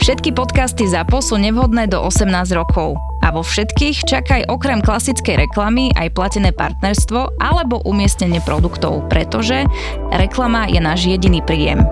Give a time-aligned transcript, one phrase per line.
[0.00, 2.96] Všetky podcasty ZAPO sú nevhodné do 18 rokov.
[3.20, 9.68] A vo všetkých čakaj okrem klasickej reklamy aj platené partnerstvo alebo umiestnenie produktov, pretože
[10.08, 11.84] reklama je náš jediný príjem.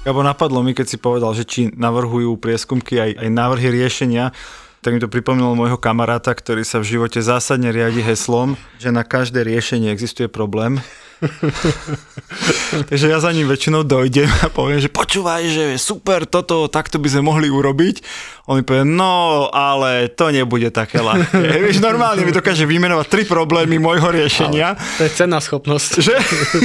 [0.00, 4.32] Gabo napadlo mi, keď si povedal, že či navrhujú prieskumky aj, aj návrhy riešenia,
[4.80, 9.04] tak mi to pripomínalo môjho kamaráta, ktorý sa v živote zásadne riadi heslom, že na
[9.04, 10.80] každé riešenie existuje problém
[12.90, 17.08] Takže ja za ním väčšinou dojdem a poviem, že počúvaj, že super, toto, takto by
[17.08, 18.02] sme mohli urobiť.
[18.50, 21.46] On mi povie, no, ale to nebude také ľahké.
[21.70, 24.74] Vieš, normálne mi dokáže vymenovať tri problémy môjho riešenia.
[24.74, 25.90] Ale to je cenná schopnosť.
[26.02, 26.14] Že?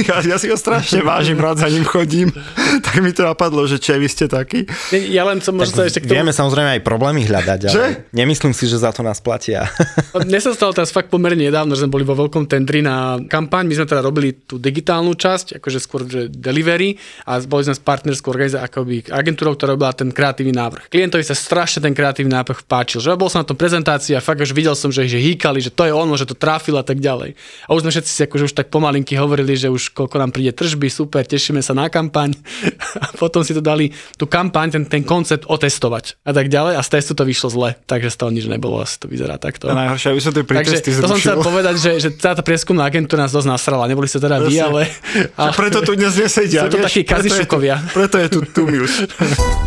[0.02, 2.34] Ja, ja si ho strašne vážim, rád za ním chodím.
[2.78, 4.64] Tak mi to napadlo, že či vy ste takí.
[4.92, 6.20] Ja len som možno ešte k tomu...
[6.20, 7.84] Vieme samozrejme aj problémy hľadať, ale že?
[8.12, 9.66] nemyslím si, že za to nás platia.
[10.28, 13.66] Mne sa stalo teraz fakt pomerne nedávno, že sme boli vo veľkom tendri na kampaň.
[13.66, 16.96] My sme teda robili tú digitálnu časť, akože skôr že delivery
[17.28, 20.88] a boli sme s partnerskou organizáciou, akoby agentúrou, ktorá robila ten kreatívny návrh.
[20.88, 24.40] Klientovi sa strašne ten kreatívny návrh páčil, že bol som na tom prezentácii a fakt
[24.40, 27.04] už videl som, že, že hýkali, že to je ono, že to trafil a tak
[27.04, 27.36] ďalej.
[27.68, 30.56] A už sme všetci si akože už tak pomalinky hovorili, že už koľko nám príde
[30.56, 32.32] tržby, super, tešíme sa na kampaň
[33.04, 36.82] a potom si to dali tú kampaň, ten, ten koncept otestovať a tak ďalej a
[36.82, 39.68] z testu to vyšlo zle, takže z toho nič nebolo, asi to vyzerá takto.
[39.68, 43.34] najhoršie, aby som tie takže to som chcel povedať, že, že tá prieskumná agentúra nás
[43.36, 44.88] dosť nasrala, neboli sa teda vy, ale...
[45.36, 46.64] ale preto tu dnes nesedia.
[46.64, 47.92] Sú to takí kazišukovia.
[47.92, 48.94] Preto je tu, preto je tu Tumius.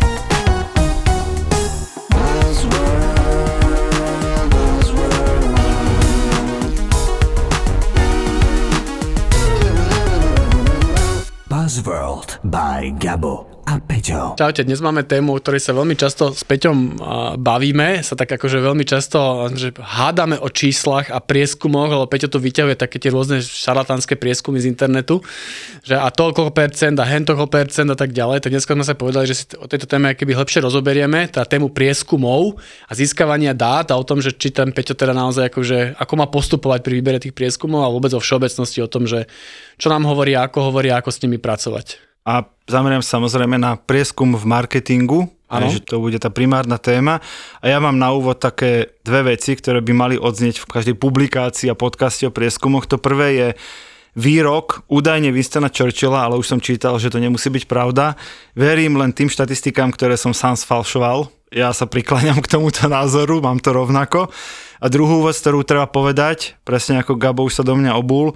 [11.72, 14.34] Buzzworld by Gabo a Peťo.
[14.34, 16.98] Čaute, dnes máme tému, o ktorej sa veľmi často s Peťom
[17.38, 22.42] bavíme, sa tak akože veľmi často že hádame o číslach a prieskumoch, lebo Peťo tu
[22.42, 25.22] vyťahuje také tie rôzne šarlatánske prieskumy z internetu,
[25.86, 28.98] že a toľko percent a hen toľko percent a tak ďalej, tak dnes sme sa
[28.98, 32.58] povedali, že si o tejto téme keby lepšie rozoberieme, tá tému prieskumov
[32.90, 36.26] a získavania dát a o tom, že či ten Peťo teda naozaj akože, ako má
[36.26, 39.30] postupovať pri výbere tých prieskumov a vôbec o všeobecnosti o tom, že
[39.78, 44.44] čo nám hovoria, ako hovoria, ako s nimi pracovať a zameriam samozrejme na prieskum v
[44.46, 45.66] marketingu, ano.
[45.68, 47.18] že to bude tá primárna téma.
[47.58, 51.68] A ja mám na úvod také dve veci, ktoré by mali odznieť v každej publikácii
[51.68, 52.86] a podcaste o prieskumoch.
[52.88, 53.48] To prvé je
[54.12, 58.14] výrok údajne Winstona Churchilla, ale už som čítal, že to nemusí byť pravda.
[58.52, 61.32] Verím len tým štatistikám, ktoré som sám sfalšoval.
[61.52, 64.32] Ja sa prikláňam k tomuto názoru, mám to rovnako.
[64.82, 68.34] A druhú vec, ktorú treba povedať, presne ako Gabo už sa do mňa obul,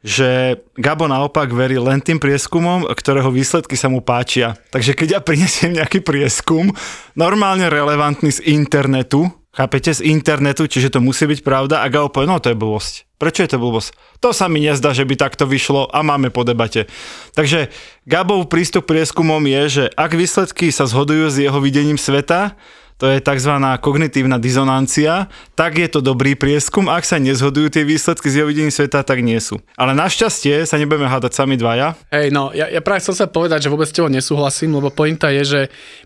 [0.00, 4.56] že Gabo naopak verí len tým prieskumom, ktorého výsledky sa mu páčia.
[4.72, 6.72] Takže keď ja prinesiem nejaký prieskum,
[7.12, 12.32] normálne relevantný z internetu, chápete, z internetu, čiže to musí byť pravda a Gabo povie,
[12.32, 12.94] no to je blbosť.
[13.20, 13.92] Prečo je to blbosť?
[14.24, 16.88] To sa mi nezdá, že by takto vyšlo a máme po debate.
[17.36, 17.68] Takže
[18.08, 22.56] Gabov prístup prieskumom je, že ak výsledky sa zhodujú s jeho videním sveta,
[23.00, 23.56] to je tzv.
[23.80, 29.00] kognitívna dizonancia, tak je to dobrý prieskum, ak sa nezhodujú tie výsledky z jeho sveta,
[29.00, 29.56] tak nie sú.
[29.80, 31.96] Ale našťastie sa nebudeme hádať sami dvaja.
[32.12, 35.32] Hej, no, ja, ja práve chcem sa povedať, že vôbec s tebou nesúhlasím, lebo pointa
[35.32, 35.60] je, že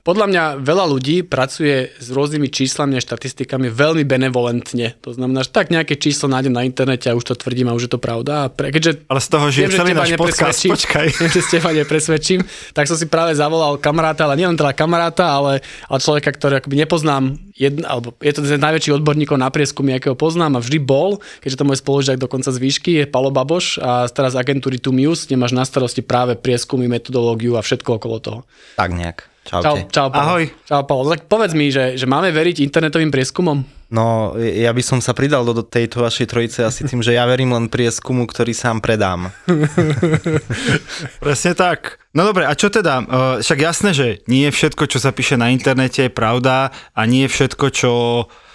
[0.07, 4.95] podľa mňa veľa ľudí pracuje s rôznymi číslami a štatistikami veľmi benevolentne.
[5.03, 7.91] To znamená, že tak nejaké číslo nájdem na internete a už to tvrdím a už
[7.91, 8.47] je to pravda.
[8.47, 11.07] A pre, keďže Ale z toho, že viem, celý náš podcast, počkaj.
[11.25, 12.41] Viem, že nepresvedčím,
[12.77, 16.84] tak som si práve zavolal kamaráta, ale nielen teda kamaráta, ale, ale človeka, ktorý akoby
[16.85, 21.19] nepoznám, jedna, alebo je to z najväčších odborníkov na prieskumy, akého poznám a vždy bol,
[21.41, 25.41] keďže to môj spolužiak dokonca z výšky, je Palo Baboš a teraz agentúry Tumius, kde
[25.41, 28.41] máš na starosti práve prieskumy, metodológiu a všetko okolo toho.
[28.77, 29.35] Tak nejak.
[29.45, 29.65] Čaute.
[29.65, 30.25] Čau, čau Paolo.
[30.25, 30.45] Ahoj.
[30.65, 31.07] Čau, Paolo.
[31.13, 33.61] Tak povedz mi, že, že máme veriť internetovým prieskumom?
[33.95, 37.55] No, ja by som sa pridal do, tejto vašej trojice asi tým, že ja verím
[37.55, 39.31] len prieskumu, ktorý sám predám.
[41.23, 42.03] Presne tak.
[42.11, 43.07] No dobre, a čo teda?
[43.39, 47.67] Však jasné, že nie všetko, čo sa píše na internete je pravda a nie všetko,
[47.71, 47.93] čo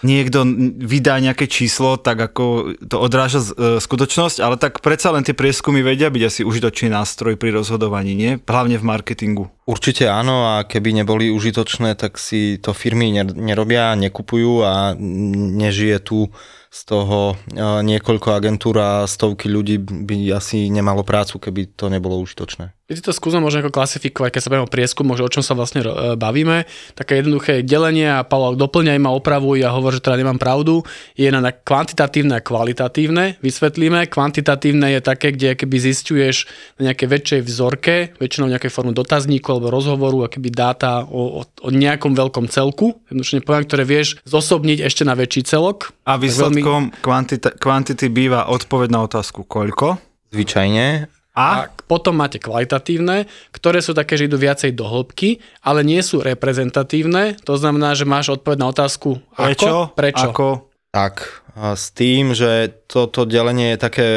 [0.02, 0.48] niekto
[0.80, 5.84] vydá nejaké číslo, tak ako to odráža e, skutočnosť, ale tak predsa len tie prieskumy
[5.84, 8.32] vedia byť asi užitočný nástroj pri rozhodovaní, nie?
[8.40, 9.44] Hlavne v marketingu.
[9.68, 16.32] Určite áno a keby neboli užitočné, tak si to firmy nerobia, nekupujú a nežije tu
[16.70, 22.79] z toho niekoľko agentúr a stovky ľudí by asi nemalo prácu, keby to nebolo užitočné.
[22.90, 25.46] Keď si to skúsme možno ako klasifikovať, keď sa bavíme o prieskum, možno o čom
[25.46, 26.66] sa vlastne e, bavíme,
[26.98, 30.82] také jednoduché delenie a Paolo doplňaj ma, opravuj a hovor, že teda nemám pravdu,
[31.14, 33.38] je na kvantitatívne a kvalitatívne.
[33.46, 36.50] Vysvetlíme, kvantitatívne je také, kde keby zistuješ
[36.82, 41.70] na nejakej väčšej vzorke, väčšinou nejakej formu dotazníku alebo rozhovoru, keby dáta o, o, o
[41.70, 45.94] nejakom veľkom celku, jednoduchne poviem, ktoré vieš zosobniť ešte na väčší celok.
[46.10, 47.06] A výsledkom veľmi...
[47.06, 50.02] kvantita, kvantity býva odpoveď na otázku koľko?
[50.34, 51.70] Zvyčajne a?
[51.70, 56.20] a potom máte kvalitatívne, ktoré sú také, že idú viacej do hĺbky, ale nie sú
[56.20, 57.38] reprezentatívne.
[57.46, 60.30] To znamená, že máš odpoveď na otázku ako, prečo, prečo.
[60.34, 60.48] Ako?
[60.90, 61.46] Tak,
[61.76, 64.08] s tým, že toto delenie je také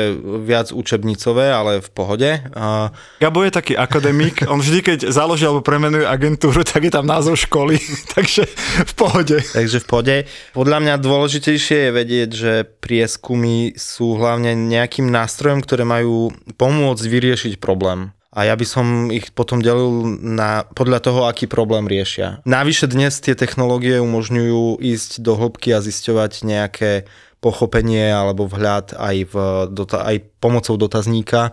[0.46, 2.30] viac učebnicové, ale v pohode.
[3.18, 7.36] Gabo je taký akademik, on vždy, keď založí alebo premenuje agentúru, tak je tam názov
[7.36, 7.82] školy,
[8.14, 8.46] takže
[8.86, 9.42] v pohode.
[9.42, 10.16] Takže v pohode.
[10.54, 17.52] Podľa mňa dôležitejšie je vedieť, že prieskumy sú hlavne nejakým nástrojom, ktoré majú pomôcť vyriešiť
[17.58, 22.40] problém a ja by som ich potom delil na, podľa toho, aký problém riešia.
[22.48, 27.04] Navyše dnes tie technológie umožňujú ísť do hĺbky a zisťovať nejaké
[27.42, 29.34] pochopenie alebo vhľad aj, v,
[29.90, 31.50] aj pomocou dotazníka.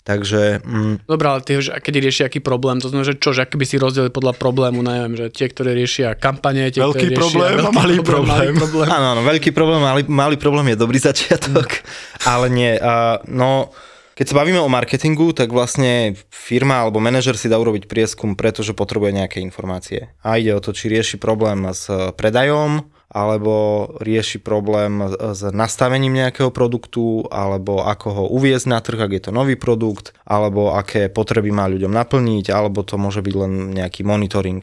[0.00, 0.64] Takže...
[0.64, 1.04] Mm.
[1.04, 3.66] Dobre, ale ty, že kedy riešia aký problém, to znamená, že čo, že aký by
[3.68, 7.64] si rozdelil podľa problému, neviem, že tie, ktoré riešia kampane, tie, veľký ktoré problém riešia,
[7.68, 8.28] veľký malý problém.
[8.32, 8.88] Malý problém.
[8.88, 12.28] Áno, áno, veľký problém, malý, malý problém je dobrý začiatok, mm.
[12.28, 12.72] ale nie.
[12.80, 13.72] Uh, no,
[14.16, 18.72] keď sa bavíme o marketingu, tak vlastne firma alebo manažer si dá urobiť prieskum, pretože
[18.72, 20.16] potrebuje nejaké informácie.
[20.24, 26.54] A ide o to, či rieši problém s predajom, alebo rieši problém s nastavením nejakého
[26.54, 31.50] produktu, alebo ako ho uviezť na trh, ak je to nový produkt, alebo aké potreby
[31.50, 34.62] má ľuďom naplniť, alebo to môže byť len nejaký monitoring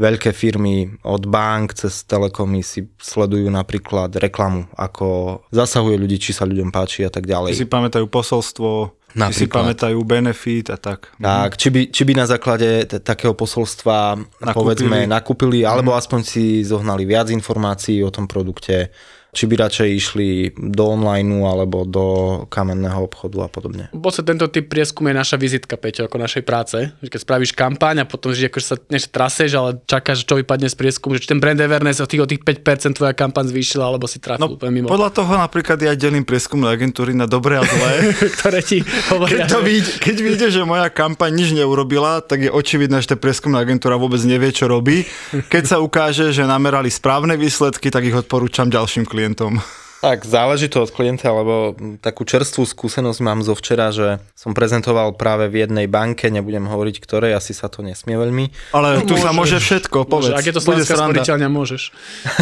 [0.00, 6.48] veľké firmy od bank cez telekomy si sledujú napríklad reklamu, ako zasahuje ľudí, či sa
[6.48, 7.52] ľuďom páči a tak ďalej.
[7.52, 9.34] Si pamätajú posolstvo, Napríklad.
[9.34, 11.10] Či si pamätajú benefit a tak.
[11.18, 14.54] Tak, či by, či by na základe t- takého posolstva nakúpili.
[14.54, 15.98] povedzme nakúpili, alebo mm.
[15.98, 18.94] aspoň si zohnali viac informácií o tom produkte
[19.30, 20.28] či by radšej išli
[20.58, 22.06] do online alebo do
[22.50, 23.86] kamenného obchodu a podobne.
[23.94, 26.90] V podstate tento typ prieskum je naša vizitka, Peťo, ako našej práce.
[26.98, 30.76] Keď spravíš kampaň a potom, že akože sa než traseš, ale čakáš, čo vypadne z
[30.76, 34.10] prieskumu, že či ten brand awareness o tých, o tých 5% tvoja kampaň zvýšila, alebo
[34.10, 34.86] si trafil no, úplne mimo.
[34.90, 38.12] Podľa toho napríklad ja delím prieskum agentúry na dobré a zlé.
[38.42, 38.82] ktoré ti
[39.14, 39.46] hovoria.
[39.46, 43.16] Keď, to vidie, keď vidie, že moja kampaň nič neurobila, tak je očividné, že tá
[43.16, 45.06] prieskumná agentúra vôbec nevie, čo robí.
[45.30, 49.60] Keď sa ukáže, že namerali správne výsledky, tak ich odporúčam ďalším klientom klientom?
[50.00, 55.12] Tak, záleží to od klienta, lebo takú čerstvú skúsenosť mám zo včera, že som prezentoval
[55.12, 58.48] práve v jednej banke, nebudem hovoriť ktorej, asi sa to nesmie veľmi.
[58.72, 60.32] Ale no, tu môže, sa môže všetko, povedz.
[60.32, 61.92] Môže, ak je to Slovenská sporiteľňa, môžeš.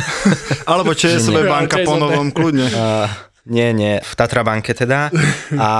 [0.70, 2.70] Alebo ČSB banka po novom, kľudne.
[2.70, 3.10] A,
[3.50, 5.10] nie, nie, v Tatra banke teda.
[5.58, 5.70] A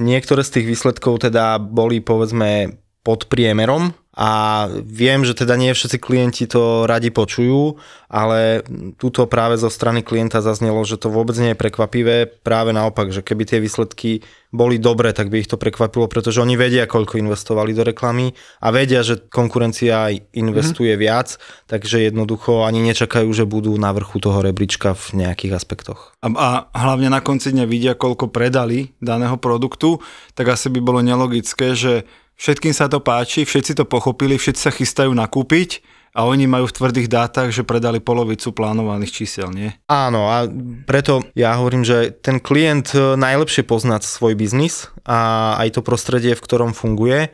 [0.00, 2.72] niektoré z tých výsledkov teda boli povedzme
[3.04, 7.78] pod priemerom a viem, že teda nie všetci klienti to radi počujú,
[8.10, 8.66] ale
[8.98, 13.22] túto práve zo strany klienta zaznelo, že to vôbec nie je prekvapivé, práve naopak, že
[13.22, 17.70] keby tie výsledky boli dobré, tak by ich to prekvapilo, pretože oni vedia, koľko investovali
[17.70, 21.06] do reklamy a vedia, že konkurencia investuje mm-hmm.
[21.06, 21.38] viac,
[21.70, 26.18] takže jednoducho ani nečakajú, že budú na vrchu toho rebríčka v nejakých aspektoch.
[26.18, 26.34] A,
[26.74, 30.02] a hlavne na konci dňa vidia, koľko predali daného produktu,
[30.34, 34.72] tak asi by bolo nelogické, že všetkým sa to páči, všetci to pochopili, všetci sa
[34.72, 35.84] chystajú nakúpiť
[36.16, 39.70] a oni majú v tvrdých dátach, že predali polovicu plánovaných čísel, nie?
[39.86, 40.48] Áno a
[40.88, 46.34] preto ja hovorím, že ten klient e, najlepšie pozná svoj biznis a aj to prostredie,
[46.34, 47.30] v ktorom funguje.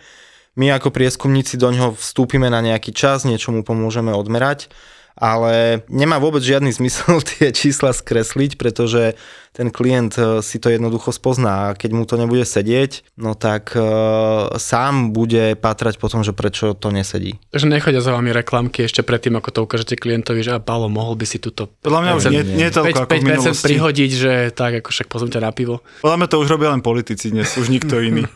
[0.61, 4.69] My ako prieskumníci do ňoho vstúpime na nejaký čas, niečo mu pomôžeme odmerať
[5.17, 9.17] ale nemá vôbec žiadny zmysel tie čísla skresliť, pretože
[9.57, 13.73] ten klient e, si to jednoducho spozná a keď mu to nebude sedieť, no tak
[13.73, 17.41] uh, sám bude pátrať potom, že prečo to nesedí.
[17.49, 21.17] Takže nechodia za vami reklamky ešte predtým, ako to ukážete klientovi, že a Pálo, mohol
[21.17, 23.65] by si túto Podľa mňa už nie, nie, nie toľko 5, ako 5 v minulosti.
[23.65, 25.81] prihodiť, že tak, ako však pozvite na pivo.
[26.05, 28.29] Podľa mňa to už robia len politici dnes, už nikto iný.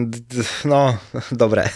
[0.72, 0.96] no,
[1.44, 1.68] dobre.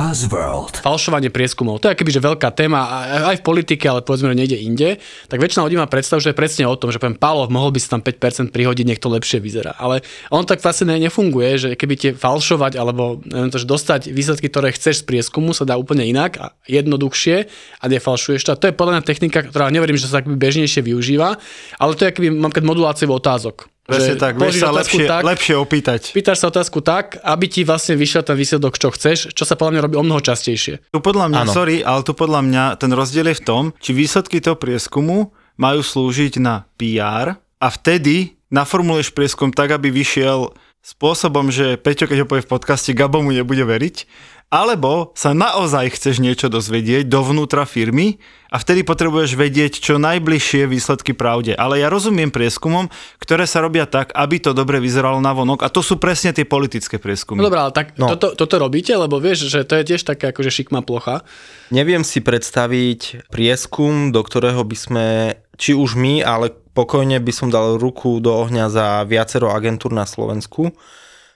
[0.00, 0.80] Buzzworld.
[0.80, 1.84] Falšovanie prieskumov.
[1.84, 2.88] To je akoby, že veľká téma
[3.28, 4.88] aj v politike, ale povedzme, že niekde inde.
[5.28, 7.84] Tak väčšina ľudí má predstavu, že je presne o tom, že poviem, Palo, mohol by
[7.84, 9.76] si tam 5% prihodiť, nech to lepšie vyzerá.
[9.76, 10.00] Ale
[10.32, 15.04] on tak vlastne nefunguje, že keby tie falšovať alebo to, že dostať výsledky, ktoré chceš
[15.04, 18.56] z prieskumu, sa dá úplne inak a jednoduchšie a nefalšuješ to.
[18.56, 21.36] A to je podľa mňa technika, ktorá neverím, že sa bežnejšie využíva,
[21.76, 23.68] ale to je akoby, mám moduláciu otázok.
[23.90, 26.00] Presne tak, vieš sa lepšie, tak, lepšie opýtať.
[26.14, 29.72] Pýtaš sa otázku tak, aby ti vlastne vyšiel ten výsledok, čo chceš, čo sa podľa
[29.74, 30.94] mňa robí o mnoho častejšie.
[30.94, 31.52] Tu podľa mňa, ano.
[31.52, 35.82] sorry, ale tu podľa mňa ten rozdiel je v tom, či výsledky toho prieskumu majú
[35.82, 42.28] slúžiť na PR a vtedy naformuluješ prieskum tak, aby vyšiel spôsobom, že Peťo, keď ho
[42.28, 44.08] povie v podcaste, Gabo mu nebude veriť
[44.50, 48.18] alebo sa naozaj chceš niečo dozvedieť dovnútra firmy
[48.50, 51.54] a vtedy potrebuješ vedieť čo najbližšie výsledky pravde.
[51.54, 52.90] Ale ja rozumiem prieskumom,
[53.22, 56.42] ktoré sa robia tak, aby to dobre vyzeralo na vonok a to sú presne tie
[56.42, 57.38] politické prieskumy.
[57.38, 58.10] No dobré, ale tak no.
[58.10, 61.22] toto, toto robíte, lebo vieš, že to je tiež taká akože šikma plocha.
[61.70, 65.06] Neviem si predstaviť prieskum, do ktorého by sme,
[65.54, 70.06] či už my, ale pokojne by som dal ruku do ohňa za viacero agentúr na
[70.06, 70.74] Slovensku,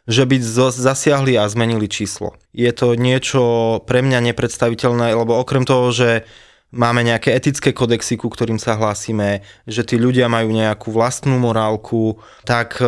[0.04, 0.36] že by
[0.70, 2.36] zasiahli a zmenili číslo.
[2.52, 3.42] Je to niečo
[3.88, 6.28] pre mňa nepredstaviteľné, lebo okrem toho, že
[6.74, 12.20] máme nejaké etické kodexy, ku ktorým sa hlásime, že tí ľudia majú nejakú vlastnú morálku,
[12.44, 12.82] tak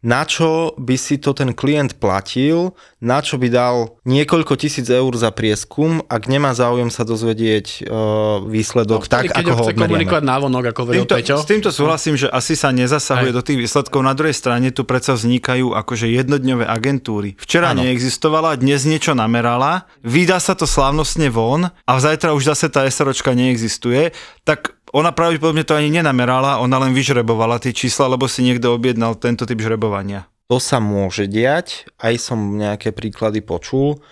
[0.00, 2.72] na čo by si to ten klient platil,
[3.04, 8.40] na čo by dal niekoľko tisíc eur za prieskum, ak nemá záujem sa dozvedieť uh,
[8.48, 11.36] výsledok no, tak, keď ako ho chce komunikovať návonok, ako vedel týmto, Peťo.
[11.36, 13.36] S týmto súhlasím, že asi sa nezasahuje Aj.
[13.36, 14.00] do tých výsledkov.
[14.00, 17.36] Na druhej strane tu predsa vznikajú akože jednodňové agentúry.
[17.36, 17.84] Včera ano.
[17.84, 23.36] neexistovala, dnes niečo namerala, vydá sa to slávnostne von a zajtra už zase tá SROčka
[23.36, 24.16] neexistuje,
[24.48, 29.14] tak ona pravdepodobne to ani nenamerala, ona len vyžrebovala tie čísla, lebo si niekto objednal
[29.18, 30.26] tento typ žrebovania.
[30.50, 34.02] To sa môže diať, aj som nejaké príklady počul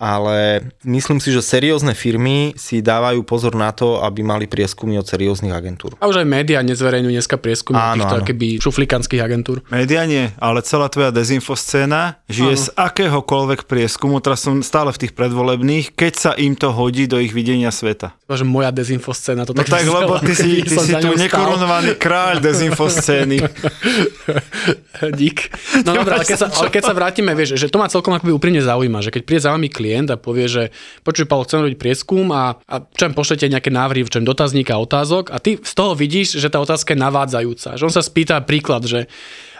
[0.00, 5.04] ale myslím si, že seriózne firmy si dávajú pozor na to, aby mali prieskumy od
[5.04, 5.92] serióznych agentúr.
[6.00, 8.24] A už aj médiá nezverejňujú dneska prieskumy áno, týchto áno.
[8.24, 9.60] keby šuflikanských agentúr.
[9.68, 12.62] Média nie, ale celá tvoja dezinfoscéna žije áno.
[12.64, 17.20] z akéhokoľvek prieskumu, teraz som stále v tých predvolebných, keď sa im to hodí do
[17.20, 18.16] ich videnia sveta.
[18.24, 22.40] Že moja dezinfoscéna to no tak, tak lebo ty si, ty si tu nekorunovaný kráľ
[22.40, 23.36] dezinfoscény.
[25.20, 25.38] Dík.
[25.84, 28.32] No dobré, ale keď sa, ale keď sa vrátime, vieš, že to ma celkom akoby
[28.32, 30.62] úprimne zaujíma, že keď príde za vami klient, klient a povie, že
[31.02, 35.42] počuj, Paolo, chcem robiť prieskum a, a čo pošlete nejaké návrhy, čo dotazníka otázok a
[35.42, 37.74] ty z toho vidíš, že tá otázka je navádzajúca.
[37.74, 39.10] Že on sa spýta príklad, že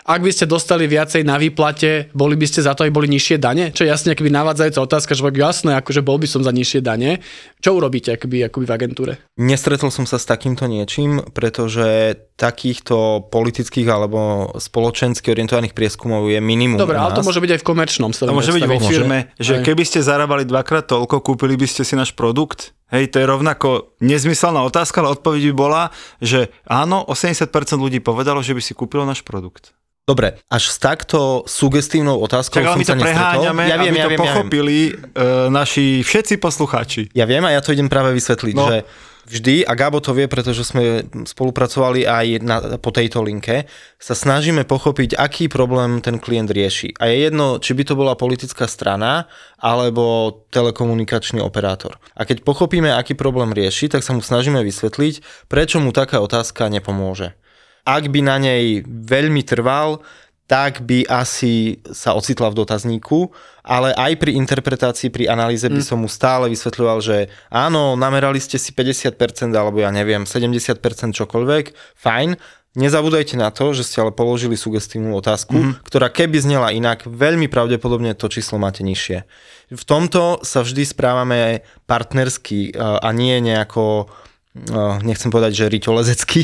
[0.05, 3.37] ak by ste dostali viacej na výplate, boli by ste za to, aj boli nižšie
[3.37, 3.69] dane?
[3.69, 7.21] Čo je jasne akoby navádzajúca otázka, že jasné, akože bol by som za nižšie dane.
[7.61, 9.13] Čo urobíte akoby, akoby v agentúre?
[9.37, 16.81] Nestretol som sa s takýmto niečím, pretože takýchto politických alebo spoločensky orientovaných prieskumov je minimum.
[16.81, 18.09] Dobre, ale to môže byť aj v komerčnom.
[18.17, 21.93] To môže byť vo firme, že keby ste zarábali dvakrát toľko, kúpili by ste si
[21.93, 22.73] náš produkt?
[22.91, 25.83] Hej, to je rovnako nezmyselná otázka, ale odpoveď by bola,
[26.19, 27.47] že áno, 80%
[27.79, 29.71] ľudí povedalo, že by si kúpilo náš produkt.
[30.01, 34.05] Dobre, až s takto sugestívnou otázkou Čak, som my to preháňame, ja viem, aby ja
[34.05, 35.13] to viem, pochopili ja viem.
[35.13, 37.13] Uh, naši všetci poslucháči.
[37.13, 38.65] Ja viem a ja to idem práve vysvetliť, no.
[38.65, 38.77] že
[39.29, 43.69] vždy, a Gabo to vie, pretože sme spolupracovali aj na, po tejto linke,
[44.01, 46.97] sa snažíme pochopiť, aký problém ten klient rieši.
[46.97, 49.29] A je jedno, či by to bola politická strana,
[49.61, 52.01] alebo telekomunikačný operátor.
[52.17, 56.67] A keď pochopíme, aký problém rieši, tak sa mu snažíme vysvetliť, prečo mu taká otázka
[56.67, 57.37] nepomôže.
[57.87, 60.01] Ak by na nej veľmi trval,
[60.51, 63.31] tak by asi sa ocitla v dotazníku,
[63.63, 65.87] ale aj pri interpretácii, pri analýze by mm.
[65.87, 69.15] som mu stále vysvetľoval, že áno, namerali ste si 50%
[69.55, 70.75] alebo ja neviem, 70%
[71.15, 72.35] čokoľvek, fajn,
[72.71, 75.83] Nezabúdajte na to, že ste ale položili sugestívnu otázku, mm-hmm.
[75.83, 79.27] ktorá keby znela inak, veľmi pravdepodobne to číslo máte nižšie.
[79.75, 84.07] V tomto sa vždy správame partnersky a nie nejako
[85.01, 86.41] nechcem povedať, že riťolezecky,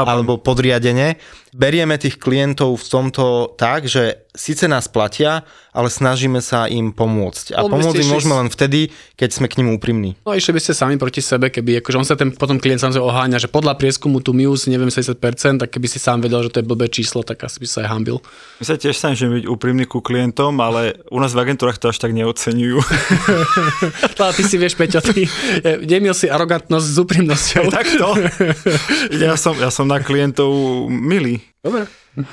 [0.00, 1.20] alebo podriadene.
[1.52, 5.44] Berieme tých klientov v tomto tak, že síce nás platia,
[5.76, 7.52] ale snažíme sa im pomôcť.
[7.52, 8.88] A pomôcť im môžeme len vtedy,
[9.20, 10.16] keď sme k ním úprimní.
[10.24, 13.04] No išli by ste sami proti sebe, keby akože on sa ten potom klient samozrejme
[13.04, 16.64] oháňa, že podľa prieskumu tu minus, neviem, 70%, tak keby si sám vedel, že to
[16.64, 18.16] je blbé číslo, tak asi by sa aj hambil.
[18.56, 22.00] My sa tiež snažíme byť úprimní ku klientom, ale u nás v agentúrach to až
[22.00, 22.80] tak neocenujú.
[24.16, 25.28] ale ty si vieš, Peťo, ty
[25.84, 27.64] nemil si arogantnosť s úprimnosťou.
[27.76, 28.16] Takto.
[29.20, 30.48] Ja som, ja som na klientov
[30.88, 31.41] milý.
[31.62, 31.86] Dobre.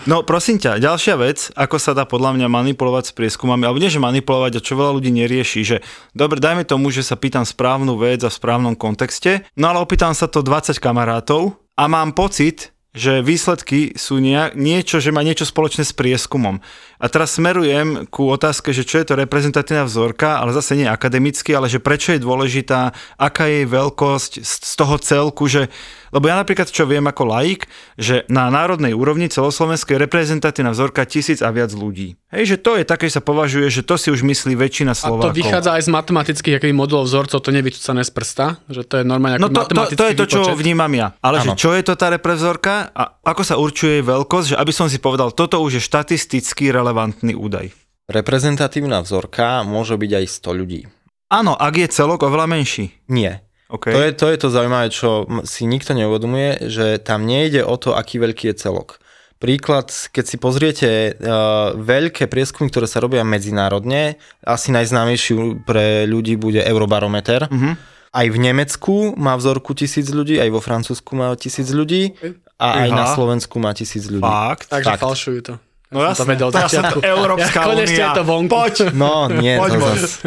[0.10, 3.94] No prosím ťa, ďalšia vec, ako sa dá podľa mňa manipulovať s prieskumami, alebo nie,
[3.94, 5.78] že manipulovať, a čo veľa ľudí nerieši, že
[6.18, 10.18] dobre, dajme tomu, že sa pýtam správnu vec a v správnom kontexte, no ale opýtam
[10.18, 15.46] sa to 20 kamarátov a mám pocit, že výsledky sú nie, niečo, že má niečo
[15.46, 16.58] spoločné s prieskumom.
[16.98, 21.54] A teraz smerujem ku otázke, že čo je to reprezentatívna vzorka, ale zase nie akademicky,
[21.54, 25.70] ale že prečo je dôležitá, aká je jej veľkosť z toho celku, že
[26.14, 31.40] lebo ja napríklad, čo viem ako laik, že na národnej úrovni celoslovenskej reprezentatívna vzorka tisíc
[31.42, 32.20] a viac ľudí.
[32.30, 35.30] Hej, že to je také, sa považuje, že to si už myslí väčšina Slovákov.
[35.30, 39.02] A to vychádza aj z matematických aký modelov vzorcov, to nevyčúcané z prsta, že to
[39.02, 40.62] je normálne no to, to, to, je to, čo výpočet.
[40.62, 41.08] vnímam ja.
[41.26, 44.86] Ale že čo je to tá reprezorka a ako sa určuje veľkosť, že aby som
[44.86, 47.74] si povedal, toto už je štatisticky relevantný údaj.
[48.10, 50.82] Reprezentatívna vzorka môže byť aj 100 ľudí.
[51.30, 52.90] Áno, ak je celok oveľa menší.
[53.06, 53.46] Nie.
[53.70, 53.94] Okay.
[53.94, 57.94] To, je, to je to zaujímavé, čo si nikto neuvedomuje, že tam nejde o to,
[57.94, 58.98] aký veľký je celok.
[59.38, 66.36] Príklad, keď si pozriete uh, veľké prieskumy, ktoré sa robia medzinárodne, asi najznámejší pre ľudí
[66.36, 67.48] bude Eurobarometer.
[67.48, 67.78] Uh-huh.
[68.10, 72.18] Aj v Nemecku má vzorku tisíc ľudí, aj vo Francúzsku má tisíc ľudí
[72.58, 74.26] a aj na Slovensku má tisíc ľudí.
[74.26, 74.74] Fakt?
[74.74, 75.04] Takže Fakt.
[75.06, 75.54] falšujú to.
[75.94, 78.08] No ja som to vedel ja to Európska ja, únia.
[78.18, 78.50] to vonku.
[78.50, 78.76] Poď.
[78.98, 80.26] No nie, Poď to, zas,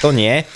[0.00, 0.48] to nie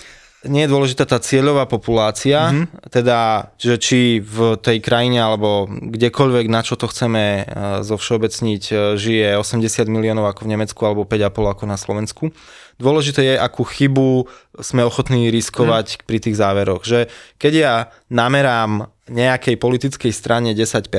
[0.45, 2.93] nie je dôležitá tá cieľová populácia, mm-hmm.
[2.93, 8.79] teda, že či v tej krajine alebo kdekoľvek, na čo to chceme uh, zovšeobecniť, uh,
[8.97, 12.25] žije 80 miliónov ako v Nemecku alebo 5,5 ako na Slovensku.
[12.77, 14.27] Dôležité je, akú chybu
[14.59, 15.99] sme ochotní riskovať mm.
[16.05, 16.83] pri tých záveroch.
[16.83, 17.07] Že
[17.39, 17.75] keď ja
[18.11, 20.91] namerám nejakej politickej strane 10%,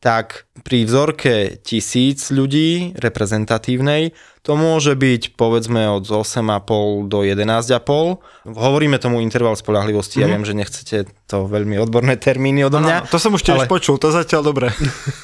[0.00, 8.48] tak pri vzorke tisíc ľudí reprezentatívnej to môže byť povedzme od 8,5 do 11,5.
[8.48, 10.24] Hovoríme tomu interval spolahlivosti, mm-hmm.
[10.24, 10.32] ja mhm.
[10.32, 10.96] viem, že nechcete
[11.28, 12.96] to veľmi odborné termíny odo mňa.
[12.96, 13.70] No, no, to som už tiež ale...
[13.70, 14.72] počul, to zatiaľ dobre.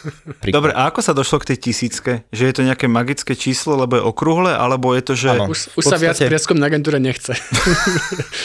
[0.57, 2.13] dobre, a ako sa došlo k tej tisícke?
[2.31, 5.33] Že je to nejaké magické číslo, lebo je okrúhle, alebo je to, že...
[5.33, 5.91] Ano, už, už podstate...
[5.91, 7.35] sa viac prieskom na agentúre nechce.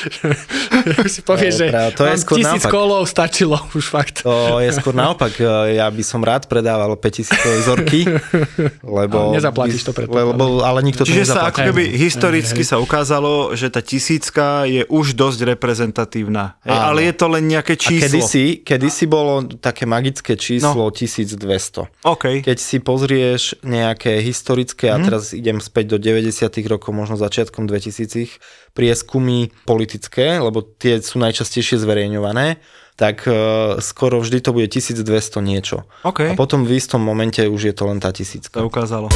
[1.06, 1.66] už si povie, no, že
[2.00, 2.74] to je skôr tisíc naopak.
[2.74, 4.24] kolov stačilo už fakt.
[4.24, 5.36] To je skôr naopak.
[5.72, 8.02] Ja by som rád predával 5000 vzorky,
[9.02, 9.34] lebo...
[9.36, 10.12] Nezaplatíš to preto.
[10.12, 14.86] Lebo ale nikto Čiže to sa ako keby historicky sa ukázalo, že tá tisícka je
[14.88, 16.58] už dosť reprezentatívna.
[16.66, 18.02] Hej, ale je to len nejaké číslo.
[18.02, 20.94] A kedysi, kedysi bolo také magické číslo no.
[20.94, 22.06] 1200.
[22.06, 22.46] Okay.
[22.46, 25.06] Keď si pozrieš nejaké historické, a mhm.
[25.06, 31.82] teraz idem späť do 90 rokov, možno začiatkom 2000 prieskumy politické, lebo tie sú najčastejšie
[31.84, 32.60] zverejňované,
[33.02, 35.90] tak uh, skoro vždy to bude 1200 niečo.
[36.06, 36.30] Okay.
[36.30, 38.62] A potom v istom momente už je to len tá tisícka.
[38.62, 39.10] To ukázalo.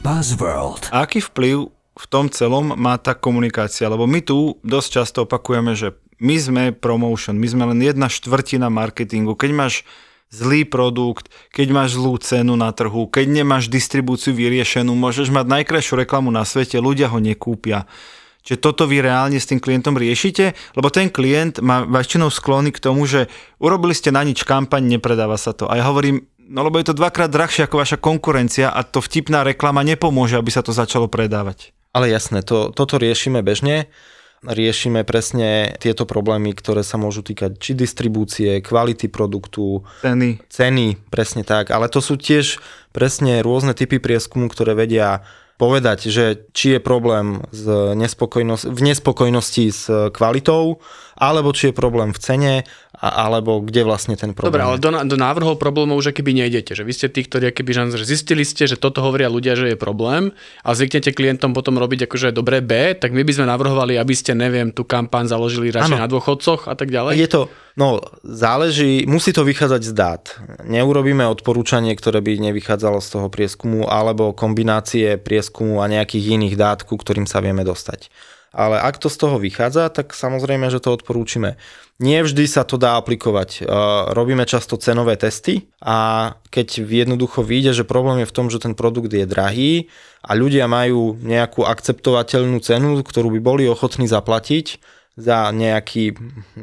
[0.00, 0.88] Buzzworld.
[0.88, 3.92] Aký vplyv v tom celom má tá komunikácia?
[3.92, 8.72] Lebo my tu dosť často opakujeme, že my sme promotion, my sme len jedna štvrtina
[8.72, 9.36] marketingu.
[9.36, 9.84] Keď máš
[10.32, 16.02] zlý produkt, keď máš zlú cenu na trhu, keď nemáš distribúciu vyriešenú, môžeš mať najkrajšiu
[16.02, 17.84] reklamu na svete, ľudia ho nekúpia.
[18.46, 20.54] Čiže toto vy reálne s tým klientom riešite?
[20.78, 23.26] Lebo ten klient má väčšinou sklony k tomu, že
[23.58, 25.66] urobili ste na nič kampaň, nepredáva sa to.
[25.66, 29.42] A ja hovorím, No lebo je to dvakrát drahšie ako vaša konkurencia a to vtipná
[29.42, 31.74] reklama nepomôže, aby sa to začalo predávať.
[31.90, 33.90] Ale jasné, to, toto riešime bežne.
[34.46, 40.38] Riešime presne tieto problémy, ktoré sa môžu týkať či distribúcie, kvality produktu, ceny.
[40.46, 41.74] Ceny, presne tak.
[41.74, 42.62] Ale to sú tiež
[42.94, 45.26] presne rôzne typy prieskumu, ktoré vedia
[45.56, 50.84] povedať, že či je problém z nespokojnosť, v nespokojnosti s kvalitou,
[51.16, 52.54] alebo či je problém v cene,
[52.96, 56.72] a, alebo kde vlastne ten problém Dobre, ale do, do návrhov problémov už keby nejdete,
[56.72, 59.78] že vy ste tí, ktorí keby že zistili ste, že toto hovoria ľudia, že je
[59.78, 60.32] problém
[60.64, 64.32] a zvyknete klientom potom robiť akože dobré B, tak my by sme navrhovali, aby ste,
[64.32, 66.04] neviem, tú kampaň založili radšej ano.
[66.04, 67.20] na dôchodcoch a tak ďalej.
[67.20, 67.40] Je to,
[67.76, 70.24] no záleží, musí to vychádzať z dát.
[70.64, 76.80] Neurobíme odporúčanie, ktoré by nevychádzalo z toho prieskumu alebo kombinácie prieskumu a nejakých iných dát,
[76.80, 78.08] ku ktorým sa vieme dostať
[78.56, 81.60] ale ak to z toho vychádza, tak samozrejme, že to odporúčime.
[82.00, 83.68] Nie vždy sa to dá aplikovať.
[84.16, 88.72] Robíme často cenové testy a keď jednoducho vyjde, že problém je v tom, že ten
[88.72, 89.92] produkt je drahý
[90.24, 94.80] a ľudia majú nejakú akceptovateľnú cenu, ktorú by boli ochotní zaplatiť
[95.20, 96.16] za nejaký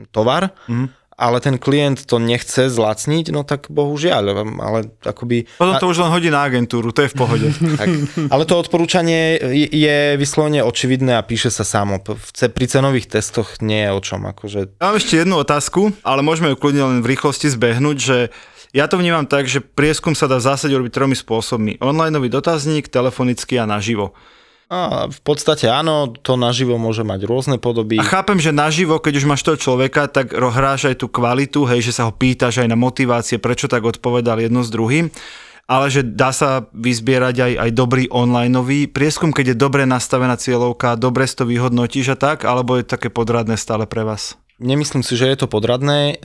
[0.09, 4.23] tovar, mm ale ten klient to nechce zlacniť, no tak bohužiaľ,
[4.59, 5.45] ale akoby...
[5.57, 7.47] Potom to už len hodí na agentúru, to je v pohode.
[7.79, 7.89] tak,
[8.29, 9.37] ale to odporúčanie
[9.69, 12.01] je vyslovene očividné a píše sa samo.
[12.01, 14.25] Pri cenových testoch nie je o čom.
[14.25, 14.77] Akože...
[14.81, 18.17] Ja mám ešte jednu otázku, ale môžeme ju kľudne len v rýchlosti zbehnúť, že
[18.73, 21.77] ja to vnímam tak, že prieskum sa dá v zásade robiť tromi spôsobmi.
[21.77, 24.17] Onlineový dotazník, telefonicky a naživo.
[24.73, 28.01] A v podstate áno, to naživo môže mať rôzne podoby.
[28.01, 31.85] A chápem, že naživo, keď už máš toho človeka, tak hráš aj tú kvalitu, hej,
[31.85, 35.13] že sa ho pýtaš aj na motivácie, prečo tak odpovedal jedno s druhým
[35.63, 40.99] ale že dá sa vyzbierať aj, aj dobrý onlineový prieskum, keď je dobre nastavená cieľovka,
[40.99, 44.35] dobre si to vyhodnotíš a tak, alebo je také podradné stále pre vás?
[44.59, 46.19] Nemyslím si, že je to podradné.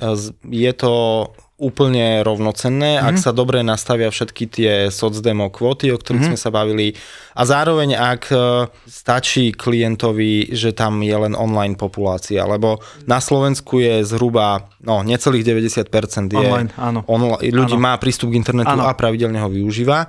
[0.50, 0.92] Je to
[1.58, 3.08] úplne rovnocenné, mm-hmm.
[3.10, 6.38] ak sa dobre nastavia všetky tie socdemo kvóty, o ktorých mm-hmm.
[6.38, 6.94] sme sa bavili
[7.34, 8.38] a zároveň ak e,
[8.86, 12.78] stačí klientovi, že tam je len online populácia, lebo
[13.10, 15.42] na Slovensku je zhruba no, necelých
[15.90, 17.02] 90% je online, áno.
[17.10, 17.82] Onla- ľudí áno.
[17.82, 18.86] má prístup k internetu áno.
[18.86, 20.06] a pravidelne ho využíva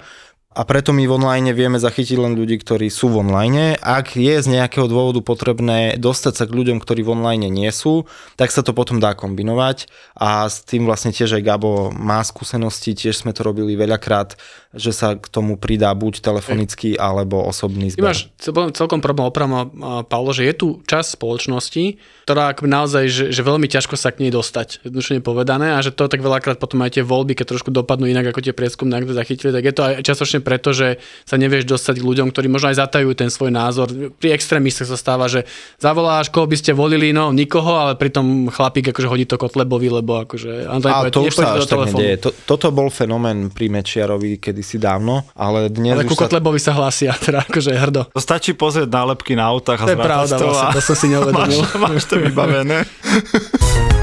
[0.50, 3.78] a preto my v online vieme zachytiť len ľudí, ktorí sú v online.
[3.78, 8.10] Ak je z nejakého dôvodu potrebné dostať sa k ľuďom, ktorí v online nie sú,
[8.34, 9.86] tak sa to potom dá kombinovať
[10.18, 14.42] a s tým vlastne tiež aj Gabo má skúsenosti, tiež sme to robili veľakrát,
[14.74, 18.10] že sa k tomu pridá buď telefonický alebo osobný zber.
[18.10, 18.34] máš
[18.74, 19.70] celkom problém opravom,
[20.10, 24.34] Paolo, že je tu čas spoločnosti, ktorá naozaj, že, že veľmi ťažko sa k nej
[24.34, 28.10] dostať, jednoduchne povedané, a že to tak veľakrát potom aj tie voľby, keď trošku dopadnú
[28.10, 30.98] inak ako tie prieskumy, ak to zachytili, tak je to aj časočne presne preto, že
[31.28, 33.92] sa nevieš dostať k ľuďom, ktorí možno aj zatajú ten svoj názor.
[34.18, 35.44] Pri extrémistoch sa stáva, že
[35.78, 40.24] zavoláš, koho by ste volili, no nikoho, ale pritom chlapík akože hodí to Kotlebovi, lebo
[40.26, 40.66] akože...
[40.80, 42.18] To, ale to už sa až tak nedieje.
[42.24, 46.26] To, toto bol fenomén pri Mečiarovi kedysi dávno, ale dnes ale ku sa...
[46.26, 48.02] Kotlebovi sa hlásia, teda akože hrdo.
[48.12, 51.62] To stačí pozrieť nálepky na autách a To je pravda, vlastne, to som si neuvedomil.
[51.62, 52.84] máš, máš to vybavené.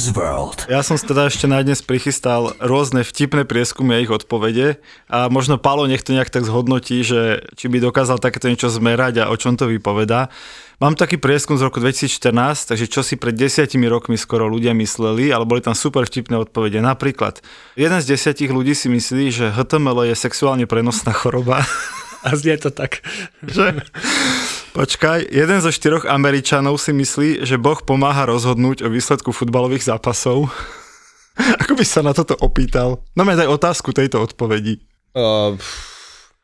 [0.00, 0.64] Buzzworld.
[0.72, 4.80] Ja som teda ešte na dnes prichystal rôzne vtipné prieskumy a ich odpovede
[5.12, 9.20] a možno Palo nech to nejak tak zhodnotí, že či by dokázal takéto niečo zmerať
[9.20, 10.32] a o čom to vypoveda.
[10.80, 12.32] Mám taký prieskum z roku 2014,
[12.72, 16.80] takže čo si pred desiatimi rokmi skoro ľudia mysleli, ale boli tam super vtipné odpovede.
[16.80, 17.44] Napríklad,
[17.76, 21.60] jeden z desiatich ľudí si myslí, že HTML je sexuálne prenosná choroba.
[22.24, 23.04] A znie to tak.
[23.44, 23.84] Že?
[24.70, 30.46] Počkaj, jeden zo štyroch Američanov si myslí, že Boh pomáha rozhodnúť o výsledku futbalových zápasov.
[31.66, 33.02] Ako by sa na toto opýtal?
[33.18, 34.78] No daj otázku tejto odpovedi.
[35.10, 35.58] Uh,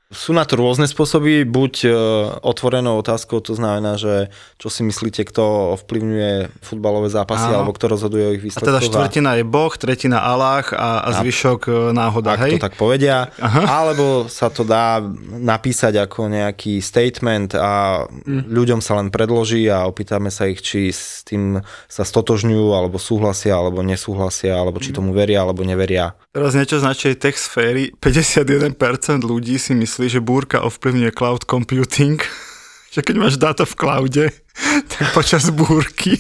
[0.07, 1.91] sú na to rôzne spôsoby, buď e,
[2.47, 7.67] otvorenou otázkou, to znamená, že čo si myslíte, kto ovplyvňuje futbalové zápasy, Áno.
[7.67, 8.71] alebo kto rozhoduje o ich výsledkoch.
[8.71, 12.53] A teda štvrtina je Boh, tretina Allah a, a zvyšok e, náhoda, ak hej?
[12.55, 13.35] to tak povedia.
[13.43, 13.67] Aha.
[13.67, 18.47] Alebo sa to dá napísať ako nejaký statement a mm.
[18.47, 21.59] ľuďom sa len predloží a opýtame sa ich, či s tým
[21.91, 24.97] sa stotožňujú, alebo súhlasia, alebo nesúhlasia, alebo či mm.
[25.03, 26.15] tomu veria, alebo neveria.
[26.31, 27.91] Teraz niečo značí tech sféry.
[28.07, 28.79] 51%
[29.27, 32.21] ľudí si myslí, že búrka ovplyvňuje cloud computing.
[32.97, 34.25] že keď máš dáta v cloude,
[34.93, 36.17] tak počas búrky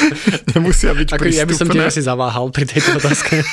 [0.54, 1.38] nemusia byť Ako prístupné.
[1.38, 3.46] Ja by som ti asi zaváhal pri tejto otázke.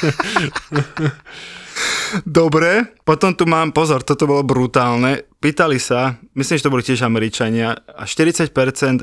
[2.25, 5.25] Dobre, potom tu mám, pozor, toto bolo brutálne.
[5.41, 8.53] Pýtali sa, myslím, že to boli tiež Američania, a 40%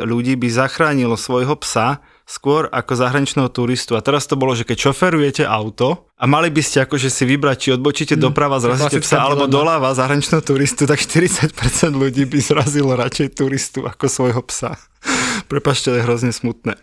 [0.03, 1.99] ľudí by zachránilo svojho psa,
[2.31, 3.99] skôr ako zahraničného turistu.
[3.99, 7.57] A teraz to bolo, že keď šoferujete auto a mali by ste akože si vybrať,
[7.59, 11.51] či odbočíte mm, doprava, zrazíte psa, alebo doľava zahraničného turistu, tak 40%
[11.91, 14.79] ľudí by zrazilo radšej turistu ako svojho psa.
[15.51, 16.79] Prepašte, je hrozne smutné.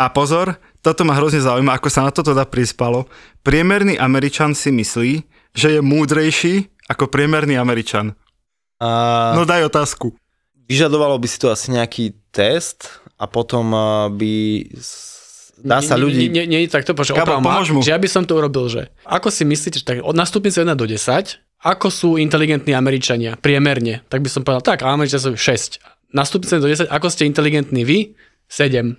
[0.00, 3.04] A pozor, toto ma hrozne zaujíma, ako sa na toto dá prispalo.
[3.44, 8.16] Priemerný Američan si myslí, že je múdrejší ako priemerný Američan.
[8.80, 8.88] A...
[9.36, 10.16] No daj otázku.
[10.64, 14.64] Vyžadovalo by si to asi nejaký test, a potom uh, by
[15.60, 16.32] dá sa ľudí...
[16.32, 17.44] Nie, nie, nie tak to počuť, opravom,
[17.84, 20.72] že ja by som to urobil, že ako si myslíte, že tak od nastupnice 1
[20.72, 26.16] do 10, ako sú inteligentní Američania, priemerne, tak by som povedal, tak, Američania sú 6.
[26.16, 28.16] Nastupnice do 10, ako ste inteligentní vy?
[28.48, 28.96] 7.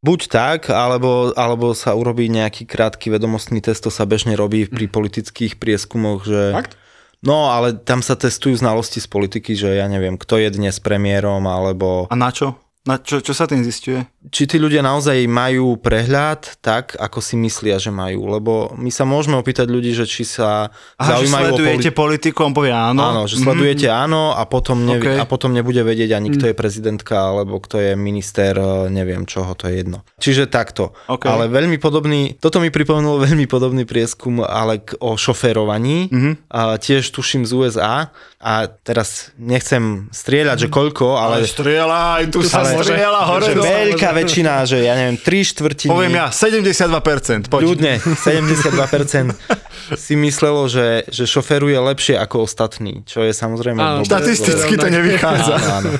[0.00, 4.90] Buď tak, alebo, alebo sa urobí nejaký krátky vedomostný test, to sa bežne robí pri
[4.90, 4.92] hm.
[4.92, 6.56] politických prieskumoch, že...
[6.56, 6.74] Fakt?
[7.20, 11.44] No, ale tam sa testujú znalosti z politiky, že ja neviem, kto je dnes premiérom,
[11.44, 12.08] alebo...
[12.08, 12.56] A na čo?
[12.88, 14.00] Na čo, čo sa tým zistuje?
[14.28, 18.28] Či tí ľudia naozaj majú prehľad tak, ako si myslia, že majú.
[18.28, 20.68] Lebo my sa môžeme opýtať ľudí, že či sa
[21.00, 23.00] Aha, zaujímajú že sledujete o politiku, on povie áno.
[23.00, 24.04] Áno, že sledujete mm-hmm.
[24.04, 25.16] áno a potom, ne, okay.
[25.16, 26.50] a potom nebude vedieť ani kto mm.
[26.52, 30.04] je prezidentka alebo kto je minister, e, neviem čoho, to je jedno.
[30.20, 30.92] Čiže takto.
[31.08, 31.32] Okay.
[31.32, 36.12] Ale veľmi podobný, toto mi pripomenulo veľmi podobný prieskum, ale k, o šoférovaní.
[36.12, 36.34] Mm-hmm.
[36.52, 41.44] A tiež tuším z USA a teraz nechcem strieľať, že koľko, ale...
[41.44, 43.48] ale strieľaj, tu sa ale, strieľa hore.
[43.52, 45.90] Že veľká väčšina, že ja neviem, 3 štvrtiny...
[45.90, 47.62] Poviem ja, 72%, poď.
[47.64, 47.92] Ľudne,
[48.26, 53.78] 72% si myslelo, že, že šoferuje lepšie ako ostatní, čo je samozrejme...
[53.78, 55.54] Áno, štatisticky to nevychádza.
[55.56, 55.90] Áno, áno.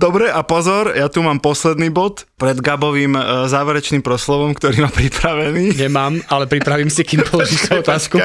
[0.00, 3.22] Dobre, a pozor, ja tu mám posledný bod pred Gabovým e,
[3.52, 5.76] záverečným proslovom, ktorý má pripravený.
[5.76, 8.16] Nemám, ale pripravím si, kým položíš otázku.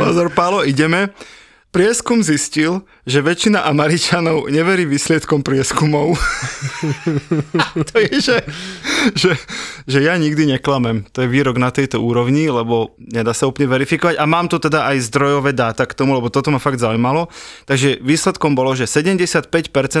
[0.00, 1.12] Pozor, Pálo, ideme.
[1.68, 6.16] Prieskum zistil, že väčšina Američanov neverí výsledkom prieskumov.
[7.92, 8.38] to je, že,
[9.12, 9.32] že,
[9.84, 11.04] že ja nikdy neklamem.
[11.12, 14.16] To je výrok na tejto úrovni, lebo nedá sa úplne verifikovať.
[14.16, 17.28] A mám tu teda aj zdrojové dáta k tomu, lebo toto ma fakt zaujímalo.
[17.68, 19.52] Takže výsledkom bolo, že 75%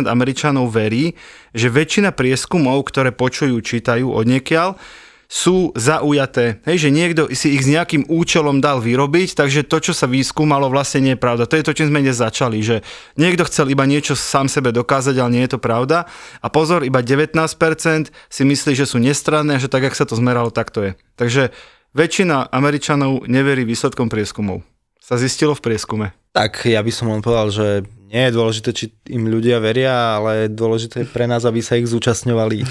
[0.08, 1.20] Američanov verí,
[1.52, 4.80] že väčšina prieskumov, ktoré počujú, čítajú od niekiaľ,
[5.28, 6.64] sú zaujaté.
[6.64, 10.72] Hej, že niekto si ich s nejakým účelom dal vyrobiť, takže to, čo sa vyskúmalo,
[10.72, 11.44] vlastne nie je pravda.
[11.44, 12.80] To je to, čím sme dnes začali, že
[13.20, 16.08] niekto chcel iba niečo sám sebe dokázať, ale nie je to pravda.
[16.40, 17.28] A pozor, iba 19%
[18.08, 20.92] si myslí, že sú nestranné, že tak, ak sa to zmeralo, tak to je.
[21.20, 21.52] Takže
[21.92, 24.64] väčšina Američanov neverí výsledkom prieskumov.
[24.96, 26.06] Sa zistilo v prieskume.
[26.32, 27.66] Tak ja by som len povedal, že
[28.08, 32.64] nie je dôležité, či im ľudia veria, ale dôležité pre nás, aby sa ich zúčastňovali.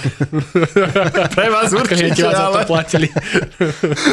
[1.38, 2.34] pre vás určite, ale...
[2.34, 3.08] za to platili.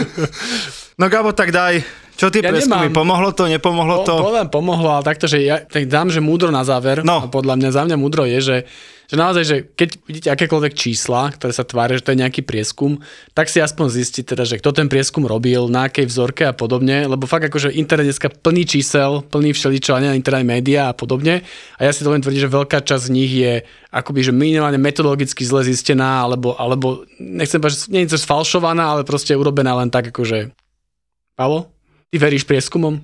[1.01, 1.81] no Gabo, tak daj,
[2.15, 2.93] čo ty ja preskumy?
[2.93, 3.01] Nemám.
[3.01, 4.15] Pomohlo to, nepomohlo to?
[4.21, 7.01] Po, poviem, pomohlo, ale takto, že ja tak dám, že múdro na záver.
[7.01, 7.25] No.
[7.25, 8.57] A podľa mňa, za mňa múdro je, že
[9.15, 12.99] že naozaj, že keď vidíte akékoľvek čísla, ktoré sa tvária, že to je nejaký prieskum,
[13.31, 17.07] tak si aspoň zistiť teda, že kto ten prieskum robil, na akej vzorke a podobne,
[17.07, 21.47] lebo fakt akože internet dneska plný čísel, plný všeličo, a nie internet média a podobne.
[21.79, 23.63] A ja si to len tvrdím, že veľká časť z nich je
[23.95, 28.99] akoby, že minimálne metodologicky zle zistená, alebo, alebo nechcem povedať, že nie je to sfalšovaná,
[28.99, 30.51] ale proste urobená len tak akože...
[31.35, 31.74] Pavo?
[32.15, 33.03] Ty veríš prieskumom?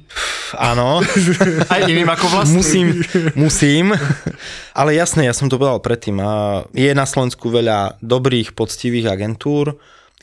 [0.54, 1.02] Áno.
[1.74, 2.62] Aj iným ako vlastným.
[2.62, 2.86] Musím,
[3.34, 3.90] musím.
[4.70, 6.22] Ale jasne, ja som to povedal predtým.
[6.22, 9.74] A je na Slovensku veľa dobrých, poctivých agentúr,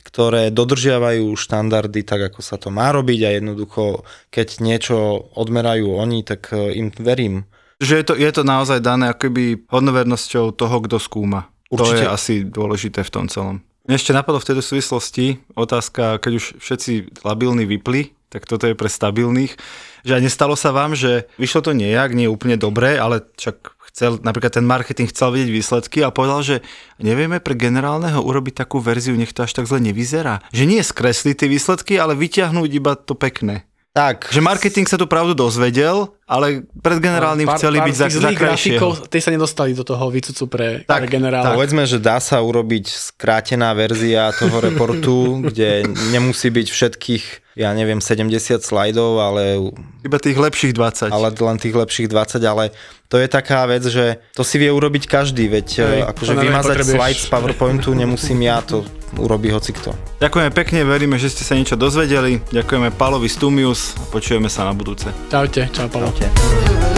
[0.08, 4.96] ktoré dodržiavajú štandardy tak, ako sa to má robiť a jednoducho, keď niečo
[5.36, 7.44] odmerajú oni, tak e, im verím.
[7.84, 11.52] Že je to, je to naozaj dané akoby hodnovernosťou toho, kto skúma.
[11.68, 11.92] Určite.
[11.92, 13.60] To je asi dôležité v tom celom.
[13.84, 18.76] Mne ešte napadlo v tejto súvislosti otázka, keď už všetci labilní vypli, tak toto je
[18.76, 19.56] pre stabilných.
[20.04, 23.56] Že a nestalo sa vám, že vyšlo to nejak, nie úplne dobre, ale však
[23.92, 26.56] chcel, napríklad ten marketing chcel vidieť výsledky a povedal, že
[27.00, 30.44] nevieme pre generálneho urobiť takú verziu, nech to až tak zle nevyzerá.
[30.52, 33.64] Že nie skresliť tie výsledky, ale vyťahnuť iba to pekné.
[33.96, 34.30] Tak.
[34.30, 38.30] Že marketing sa tu pravdu dozvedel, ale pred generálnym pár, chceli pár byť za, za
[38.36, 41.40] grafikov, Tí sa nedostali do toho výcucu pre, tak, pre generál.
[41.40, 41.56] Tak.
[41.56, 47.24] Povedzme, že dá sa urobiť skrátená verzia toho reportu, kde nemusí byť všetkých
[47.58, 49.58] ja neviem, 70 slajdov, ale...
[50.06, 51.10] Iba tých lepších 20.
[51.10, 52.70] Ale len tých lepších 20, ale
[53.10, 57.18] to je taká vec, že to si vie urobiť každý, veď Hej, akože vymazať slajd
[57.18, 58.86] z PowerPointu nemusím ja, to
[59.18, 59.90] urobí hoci kto.
[60.22, 62.38] Ďakujeme pekne, veríme, že ste sa niečo dozvedeli.
[62.54, 65.10] Ďakujeme Palovi Stumius a počujeme sa na budúce.
[65.26, 66.14] Čaute, čau Palo.
[66.18, 66.97] Čaute.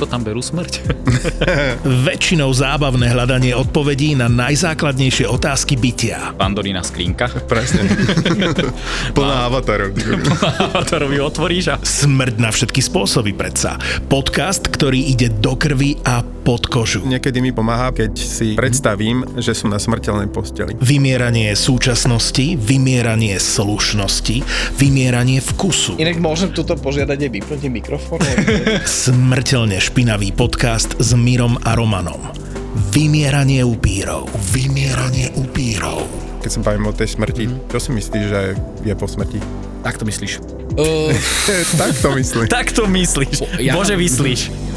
[0.01, 0.81] ako tam berú smrť?
[2.09, 6.33] Väčšinou zábavné hľadanie odpovedí na najzákladnejšie otázky bytia.
[6.41, 7.29] Pandorína skrinka.
[7.45, 7.85] Presne.
[9.17, 9.93] Plná avatarov.
[10.25, 11.75] Plná avatarov ju otvoríš a...
[11.77, 13.77] Smrť na všetky spôsoby predsa.
[14.09, 17.05] Podcast, ktorý ide do krvi a pod kožu.
[17.05, 20.73] Niekedy mi pomáha, keď si predstavím, že som na smrteľnej posteli.
[20.81, 24.41] Vymieranie súčasnosti, vymieranie slušnosti,
[24.75, 26.01] vymieranie vkusu.
[26.01, 28.19] Inak môžem tuto požiadať aj vypnúť mikrofón?
[29.05, 32.19] Smrteľne špinavý podcast s Mirom a Romanom.
[32.91, 34.27] Vymieranie upírov.
[34.51, 36.03] Vymieranie upírov.
[36.41, 37.69] Keď sa bavím o tej smrti, mm-hmm.
[37.69, 38.41] čo si myslíš, že
[38.81, 39.37] je po smrti?
[39.85, 40.41] Tak to myslíš.
[40.73, 41.13] Uh...
[41.81, 42.47] tak to myslíš.
[42.49, 43.37] tak to myslíš.
[43.61, 43.77] Ja...
[43.77, 44.71] Bože, myslíš.